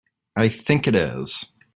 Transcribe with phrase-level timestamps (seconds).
[0.35, 1.45] I think it is.